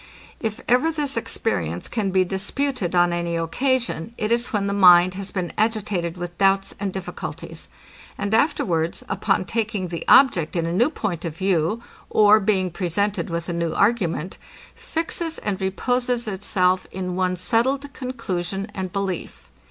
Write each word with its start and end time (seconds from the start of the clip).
If 0.39 0.61
ever 0.67 0.91
this 0.91 1.15
experience 1.15 1.87
can 1.87 2.09
be 2.09 2.23
disputed 2.25 2.95
on 2.95 3.13
any 3.13 3.35
occasion, 3.35 4.15
it 4.17 4.31
is 4.31 4.47
when 4.47 4.65
the 4.65 4.73
mind 4.73 5.13
has 5.13 5.29
been 5.29 5.53
agitated 5.59 6.17
with 6.17 6.39
doubts 6.39 6.73
and 6.79 6.91
difficulties; 6.91 7.69
and 8.17 8.33
afterwards, 8.33 9.03
upon 9.07 9.45
taking 9.45 9.89
the 9.89 10.03
object 10.07 10.55
in 10.55 10.65
a 10.65 10.73
new 10.73 10.89
point 10.89 11.23
of 11.23 11.37
view, 11.37 11.83
or 12.09 12.39
being 12.39 12.71
presented 12.71 13.29
with 13.29 13.47
a 13.47 13.53
new 13.53 13.75
argument, 13.75 14.39
fixes 14.73 15.37
and 15.37 15.61
reposes 15.61 16.27
itself 16.27 16.87
in 16.91 17.15
one 17.15 17.35
settled 17.35 17.93
conclusion 17.93 18.71
and 18.73 18.91
belief. 18.91 19.51